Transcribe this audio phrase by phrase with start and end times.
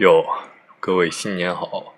[0.00, 0.24] 哟
[0.80, 1.94] 各位新年好。